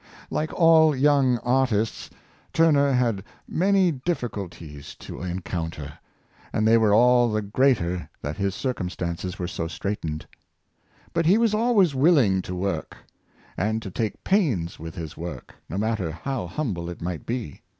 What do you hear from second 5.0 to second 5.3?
22 338 Benvtmdo